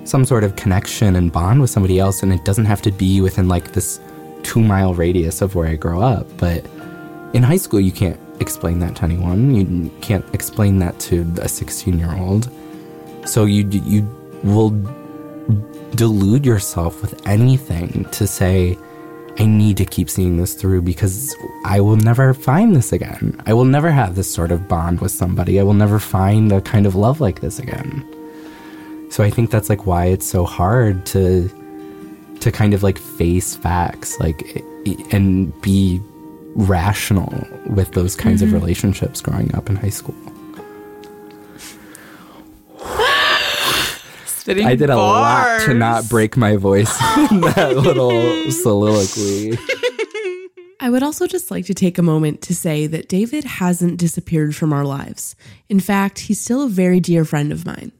[0.04, 3.20] some sort of connection and bond with somebody else and it doesn't have to be
[3.20, 4.00] within like this
[4.42, 6.66] 2 mile radius of where I grow up, but
[7.32, 9.54] in high school you can't explain that to anyone.
[9.54, 12.50] You can't explain that to a 16-year-old.
[13.26, 14.02] So you you
[14.42, 14.70] will
[15.94, 18.76] delude yourself with anything to say
[19.38, 23.40] I need to keep seeing this through because I will never find this again.
[23.46, 25.58] I will never have this sort of bond with somebody.
[25.58, 28.04] I will never find a kind of love like this again.
[29.10, 31.50] So I think that's like why it's so hard to
[32.40, 34.62] to kind of like face facts like
[35.10, 36.00] and be
[36.56, 37.32] rational
[37.66, 38.46] with those kinds Mhm.
[38.46, 40.14] of relationships growing up in high school.
[44.44, 46.90] Spitting I did a lot to not break my voice
[47.30, 49.57] in that little soliloquy.
[50.80, 54.54] I would also just like to take a moment to say that David hasn't disappeared
[54.54, 55.35] from our lives.
[55.70, 57.90] In fact, he's still a very dear friend of mine.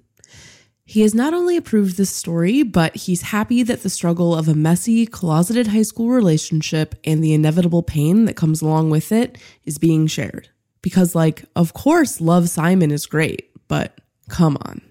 [0.85, 4.55] He has not only approved this story, but he's happy that the struggle of a
[4.55, 9.79] messy, closeted high school relationship and the inevitable pain that comes along with it is
[9.79, 10.51] being shared.
[10.83, 14.83] Because, like, of course, Love Simon is great, but come on.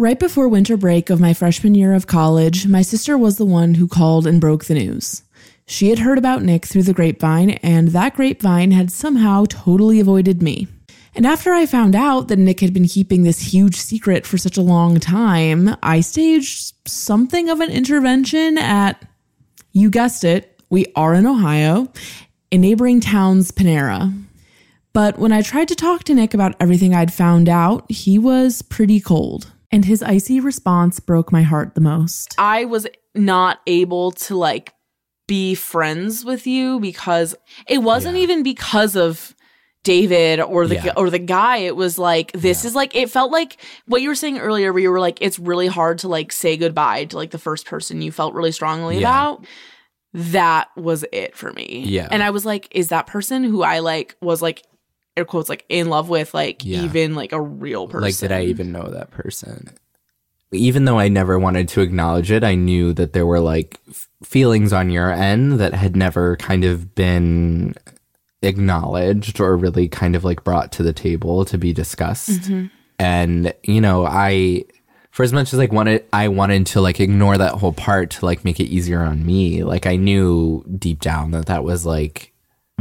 [0.00, 3.74] Right before winter break of my freshman year of college, my sister was the one
[3.74, 5.24] who called and broke the news.
[5.66, 10.40] She had heard about Nick through the grapevine, and that grapevine had somehow totally avoided
[10.40, 10.68] me.
[11.14, 14.56] And after I found out that Nick had been keeping this huge secret for such
[14.56, 19.04] a long time, I staged something of an intervention at,
[19.72, 21.92] you guessed it, we are in Ohio,
[22.50, 24.18] a neighboring town's Panera.
[24.94, 28.62] But when I tried to talk to Nick about everything I'd found out, he was
[28.62, 29.52] pretty cold.
[29.72, 32.34] And his icy response broke my heart the most.
[32.38, 34.74] I was not able to like
[35.28, 37.36] be friends with you because
[37.68, 39.34] it wasn't even because of
[39.84, 40.92] David or the Yeah.
[40.96, 41.58] or the guy.
[41.58, 43.56] It was like this is like it felt like
[43.86, 46.56] what you were saying earlier, where you were like, it's really hard to like say
[46.56, 49.08] goodbye to like the first person you felt really strongly Yeah.
[49.08, 49.46] about.
[50.12, 51.84] That was it for me.
[51.86, 52.08] Yeah.
[52.10, 54.64] and I was like, is that person who I like was like
[55.16, 56.82] air quotes like in love with like Yeah.
[56.84, 58.02] even like a real person?
[58.02, 59.70] Like, did I even know that person?
[60.52, 64.08] Even though I never wanted to acknowledge it, I knew that there were like f-
[64.24, 67.74] feelings on your end that had never kind of been
[68.42, 72.42] acknowledged or really kind of like brought to the table to be discussed.
[72.42, 72.70] Mhm.
[72.98, 74.64] And, you know, I,
[75.10, 78.24] for as much as like wanted, I wanted to like ignore that whole part to
[78.26, 79.62] like make it easier on me.
[79.64, 82.29] Like, I knew deep down that that was like,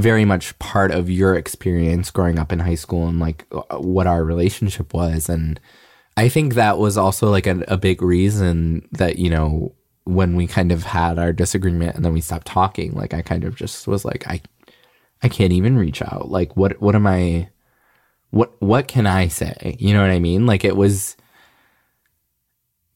[0.02, 4.08] very much part of your experience growing up in high school and like uh, what
[4.08, 5.30] our relationship was.
[5.30, 5.60] And
[6.18, 10.48] i think that was also like a, a big reason that you know when we
[10.48, 13.88] kind of had our disagreement and then we stopped talking like i kind of just
[13.88, 14.42] was like i
[15.22, 16.30] i can't even reach out.
[16.30, 17.50] Like what what am i
[18.32, 19.76] what what can i say?
[19.80, 20.46] You know what i mean?
[20.46, 21.18] Like it was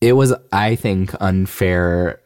[0.02, 2.20] it was i think unfair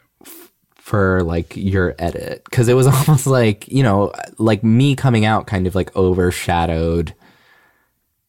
[0.88, 5.46] for like your edit because it was almost like you know like me coming out
[5.46, 7.14] kind of like overshadowed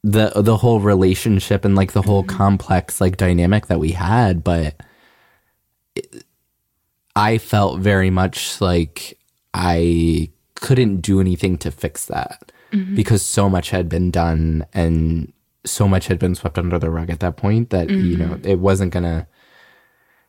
[0.02, 4.74] the the whole relationship and like the whole complex like dynamic that we had but
[5.94, 6.24] it-
[7.14, 9.16] i felt very much like
[9.54, 12.96] i couldn't do anything to fix that Mhm.
[12.96, 15.32] because so much had been done and
[15.64, 18.18] so much had been swept under the rug at that point that you Mhm.
[18.18, 19.28] know it wasn't gonna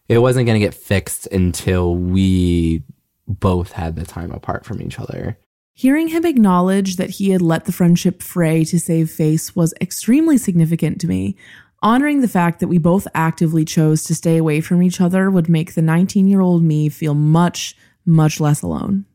[0.10, 2.84] it wasn't going to get fixed until we
[3.28, 5.38] both had the time apart from each other.
[5.76, 10.38] Hearing him acknowledge that he had let the friendship fray to save face was extremely
[10.38, 11.38] significant to me.
[11.82, 15.48] Honoring the fact that we both actively chose to stay away from each other would
[15.48, 19.06] make the 19 year old me feel much, much less alone.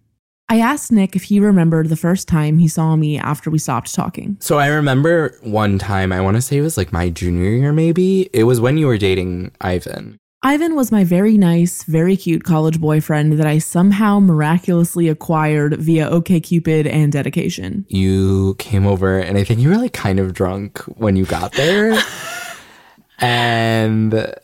[0.48, 3.94] I asked Nick if he remembered the first time he saw me after we stopped
[3.94, 4.36] talking.
[4.40, 7.72] So I remember one time, I want to say it was like my junior year,
[7.72, 8.30] maybe.
[8.32, 10.18] It was when you were dating Ivan.
[10.46, 16.10] Ivan was my very nice, very cute college boyfriend that I somehow miraculously acquired via
[16.10, 17.86] OKCupid and dedication.
[17.88, 21.52] You came over, and I think you were like kind of drunk when you got
[21.52, 21.98] there.
[23.20, 24.34] and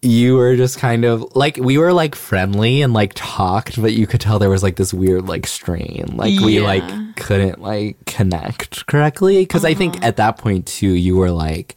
[0.00, 4.06] you were just kind of like we were like friendly and like talked, but you
[4.06, 6.04] could tell there was like this weird like strain.
[6.14, 9.42] Like we like couldn't like connect correctly.
[9.42, 9.78] because I Uh-huh.
[9.78, 11.74] think at that point too, you were like,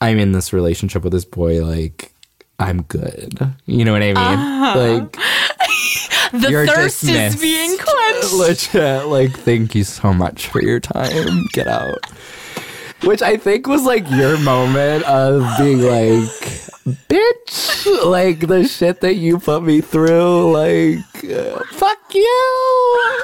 [0.00, 2.12] I'm in this relationship with this boy, like
[2.58, 3.38] I'm good.
[3.66, 4.16] You know what I mean?
[4.16, 4.78] Uh-huh.
[4.78, 5.12] Like
[6.42, 8.32] The You're thirst is being quenched.
[8.34, 12.04] legit like thank you so much for your time get out
[13.04, 16.28] which i think was like your moment of being like
[17.08, 23.22] bitch like the shit that you put me through like uh, fuck you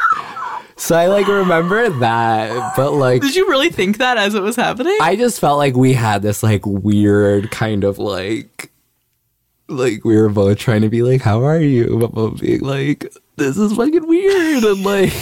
[0.77, 4.57] so i like remember that but like Did you really think that as it was
[4.57, 4.97] happening?
[5.03, 8.71] i just felt like we had this like weird kind of like
[9.69, 13.13] like we were both trying to be like, "How are you?" but both being like,
[13.37, 15.13] "This is fucking weird," and like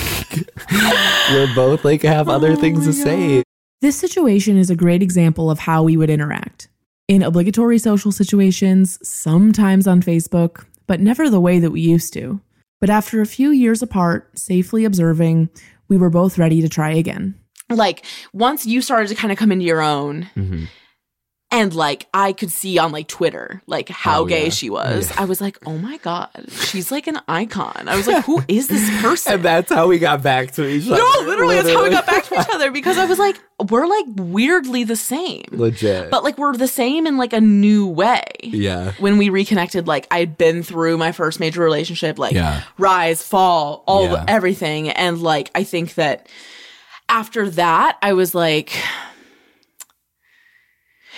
[1.30, 3.42] we're both like have other things to say.
[3.80, 6.68] This situation is a great example of how we would interact.
[7.08, 12.40] In obligatory social situations, sometimes on Facebook, but never the way that we used to.
[12.80, 15.50] But after a few years apart, safely observing,
[15.88, 17.34] we were both ready to try again.
[17.70, 20.64] like once you started to kind of come into your own Mm-hmm.
[21.52, 24.50] And like i could see on like twitter like how Oh, gay yeah.
[24.50, 25.22] she was Yeah.
[25.22, 28.66] i was like oh my god she's like an icon i was like who is
[28.68, 30.96] this person And that's how we got back to each other.
[30.96, 33.40] no literally that's how we got back to each other because i was like
[33.70, 36.10] we're like weirdly the same Legit.
[36.10, 38.92] but like we're the same in like a new way yeah.
[38.98, 42.62] when we reconnected like i'd been through my first major relationship like Yeah.
[42.78, 46.28] rise fall all everything and like i think that
[47.08, 48.72] after that i was like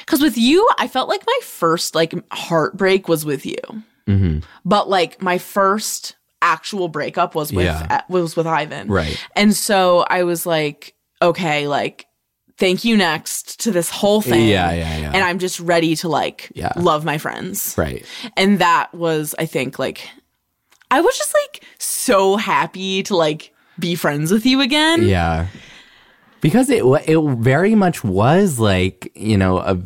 [0.06, 3.56] because with you i felt like my first like heartbreak was with you
[4.06, 4.40] Mm-hmm.
[4.66, 8.02] but like my first actual breakup was with Yeah.
[8.10, 9.16] was with ivan Right.
[9.34, 12.06] and so i was like okay like
[12.58, 15.12] thank you next to this whole thing Yeah, yeah, yeah.
[15.14, 16.72] and i'm just ready to like Yeah.
[16.76, 18.04] love my friends Right.
[18.36, 20.06] and that was i think like
[20.90, 25.46] i was just like so happy to like be friends with you again Yeah.
[26.44, 29.80] Because it it very much was like, you know, a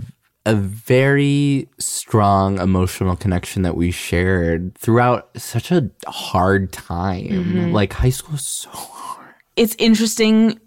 [0.45, 7.27] a very strong emotional connection that we shared throughout such a hard time.
[7.29, 7.73] Mhm.
[7.73, 9.35] Like high school is so hard.
[9.57, 10.59] it's interesting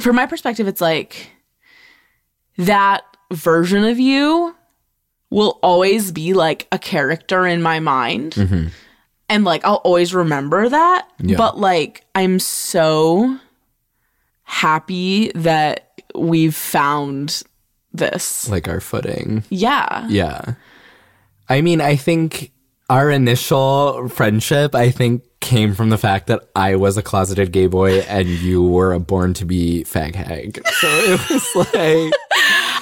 [0.00, 1.30] from my perspective it's like
[2.58, 4.54] that version of you
[5.30, 8.70] will always be like a character in my mind Mhm.
[9.28, 11.36] and like I'll always remember that Yeah.
[11.36, 13.38] but like I'm so
[14.46, 17.42] happy that we've found
[17.92, 19.42] this like our footing.
[19.50, 20.54] yeah Yeah.
[21.48, 22.52] I mean, I think
[22.90, 27.66] our initial friendship, I think, came from the fact that I was a closeted gay
[27.68, 30.60] boy and you were a born to be fag hag.
[30.80, 32.12] So it was like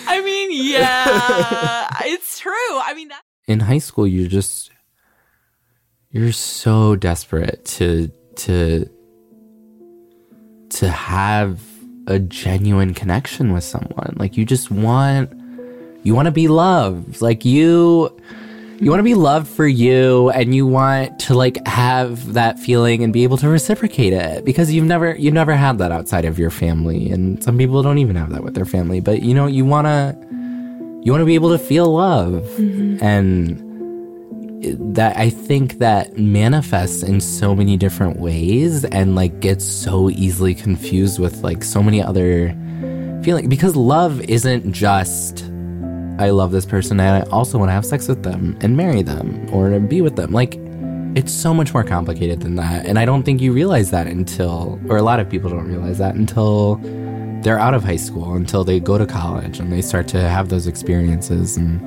[0.06, 4.70] I mean yeah it's true I mean that in high school you're just
[6.10, 8.88] you're so desperate to to
[10.74, 11.60] to have
[12.06, 14.14] a genuine connection with someone.
[14.16, 15.32] Like you just want
[16.02, 17.22] you want to be loved.
[17.22, 18.14] Like you
[18.80, 23.02] you want to be loved for you and you want to like have that feeling
[23.02, 24.44] and be able to reciprocate it.
[24.44, 27.98] Because you've never you've never had that outside of your family and some people don't
[27.98, 29.00] even have that with their family.
[29.00, 30.16] But you know you want to
[31.04, 32.44] you want to be able to feel love.
[32.56, 33.02] Mm-hmm.
[33.04, 33.63] And
[34.72, 40.54] that i think that manifests in so many different ways and like gets so easily
[40.54, 42.48] confused with like so many other
[43.22, 45.44] feelings because love isn't just
[46.18, 49.02] i love this person and i also want to have sex with them and marry
[49.02, 50.32] them or be with them.
[50.32, 50.58] Like
[51.16, 54.80] it's so much more complicated than that and i don't think you realize that until
[54.88, 56.80] or a lot of people don't realize that until
[57.42, 60.48] they're out of high school until they go to college and they start to have
[60.48, 61.80] those experiences and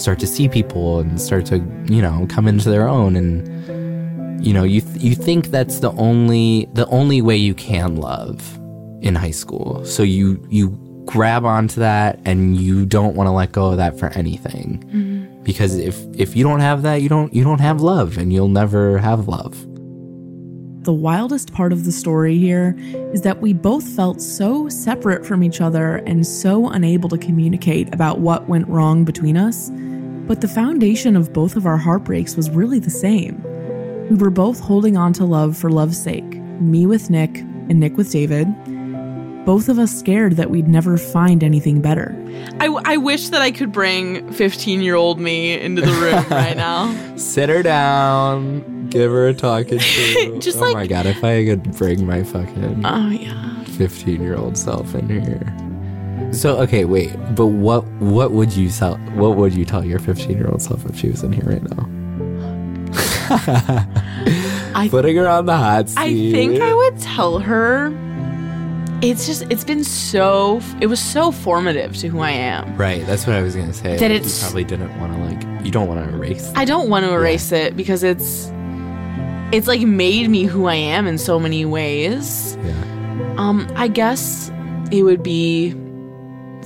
[0.00, 3.16] start to see people and start to you know come into their own.
[3.16, 7.96] And you know you th- you think that's the only the only way you can
[7.96, 8.58] love
[9.02, 9.84] in high school.
[9.84, 10.70] So you you
[11.06, 14.82] grab onto that and you don't want to let go of that for anything.
[14.86, 15.42] Mm-hmm.
[15.42, 18.48] Because if if you don't have that you don't you don't have love and you'll
[18.48, 19.66] never have love
[20.82, 22.74] The wildest part of the story here
[23.12, 27.92] is that we both felt so separate from each other and so unable to communicate
[27.92, 29.68] about what went wrong between us.
[30.26, 33.42] But the foundation of both of our heartbreaks was really the same.
[34.08, 36.24] We were both holding on to love for love's sake,
[36.62, 38.48] me with Nick and Nick with David.
[39.44, 42.16] Both of us scared that we'd never find anything better.
[42.58, 46.56] I, I wish that I could bring 15 year old me into the room right
[46.56, 46.96] now.
[47.16, 51.44] sit her down give her a talking to Just oh like- my god if i
[51.44, 53.64] could bring my fucking Oh, yeah.
[53.64, 58.96] 15 year old self in here So okay, wait, but what what would you tell
[59.16, 61.62] what would you tell your 15 year old self if she was in here right
[61.76, 61.86] now?
[64.74, 65.98] I Putting her on the hot seat.
[65.98, 67.92] I think I would tell her
[69.02, 72.76] it's just it's been so it was so formative to who I am.
[72.76, 73.96] Right, that's what I was gonna say.
[73.96, 76.52] That like, it's- you probably didn't want to like you don't want to erase.
[76.54, 78.50] I don't want to erase it because it's
[79.52, 82.56] it's like made me who I am in so many ways.
[82.62, 83.34] Yeah.
[83.38, 84.50] Um I guess
[84.92, 85.70] it would be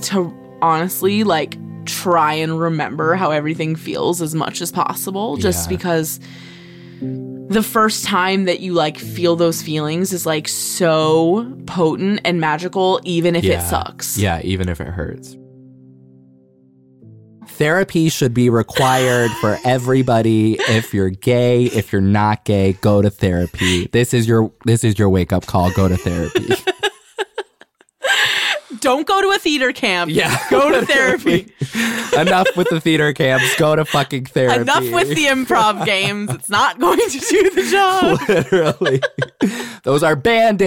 [0.03, 5.77] to honestly like try and remember how everything feels as much as possible just Yeah.
[5.77, 6.19] because
[7.01, 12.99] the first time that you like feel those feelings is like so potent and magical
[13.03, 13.59] even if yeah.
[13.63, 14.17] it sucks.
[14.17, 15.37] Yeah, even if it hurts.
[17.55, 20.57] Therapy should be required for everybody.
[20.59, 23.87] If you're gay, if you're not gay, go to therapy.
[23.87, 25.71] This is your this is your wake up call.
[25.71, 26.49] Go to therapy.
[28.81, 30.11] Don't go to a theater camp.
[30.11, 30.37] Yeah.
[30.49, 31.51] Go to therapy.
[32.17, 33.55] Enough with the theater camps.
[33.55, 34.61] Go to fucking therapy.
[34.61, 36.29] Enough with the improv games.
[36.33, 38.19] It's not going to do the job.
[38.27, 39.01] Literally.
[39.83, 40.61] Those are band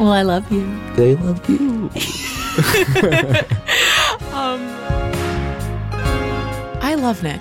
[0.00, 0.66] Well, I love you.
[0.94, 1.90] They love you.
[4.34, 4.60] Um,
[6.82, 7.40] I love Nick.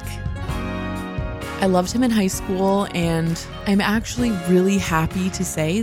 [1.61, 5.81] I loved him in high school, and I'm actually really happy to say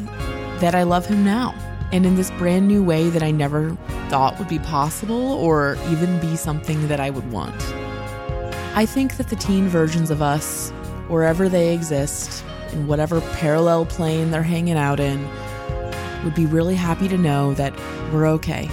[0.61, 1.55] that I love him now.
[1.93, 3.77] And in this brand new way that I never
[4.09, 7.61] thought would be possible or even be something that I would want.
[8.75, 10.71] I think that the teen versions of us,
[11.09, 15.27] wherever they exist, in whatever parallel plane they're hanging out in,
[16.25, 17.75] would be really happy to know that
[18.13, 18.69] we're okay.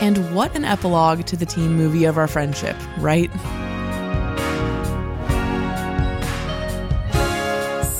[0.00, 3.30] And what an epilogue to the teen movie of our friendship, right?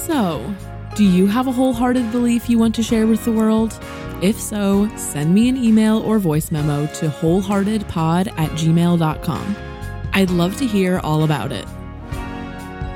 [0.07, 0.55] So,
[0.97, 3.78] do you have a wholehearted belief you want to share with the world?
[4.22, 9.57] If so, send me an email or voice memo to wholeheartedpod at gmail.com.
[10.12, 11.64] I'd love to hear all about it.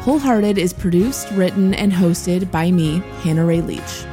[0.03, 4.05] Wholehearted is produced, written, and hosted by me, Hannah Ray Leach.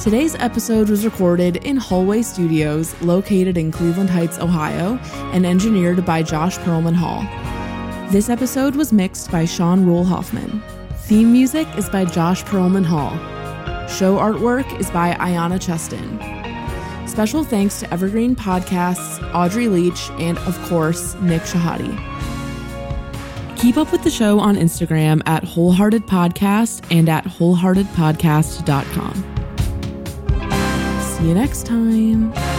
[0.00, 4.96] Today's episode was recorded in Hallway Studios, located in Cleveland Heights, Ohio,
[5.34, 7.20] and engineered by Josh Perlman Hall.
[8.10, 10.62] This episode was mixed by Sean Rule Hoffman.
[11.00, 13.10] Theme music is by Josh Perlman Hall.
[13.88, 16.18] Show artwork is by Ayana Cheston.
[17.06, 21.94] Special thanks to Evergreen Podcasts, Audrey Leach, and of course, Nick Shahadi.
[23.58, 29.39] Keep up with the show on Instagram at Wholehearted Podcast and at wholeheartedpodcast.com.
[31.20, 32.49] See you next time.